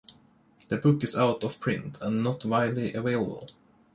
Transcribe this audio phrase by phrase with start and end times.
[0.69, 3.45] The book is out of print and not widely available.